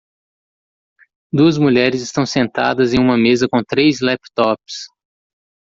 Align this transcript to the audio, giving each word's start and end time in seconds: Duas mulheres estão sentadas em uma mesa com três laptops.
Duas 1.31 1.59
mulheres 1.59 2.01
estão 2.01 2.25
sentadas 2.25 2.91
em 2.91 2.97
uma 2.99 3.15
mesa 3.15 3.47
com 3.47 3.63
três 3.63 4.01
laptops. 4.01 4.87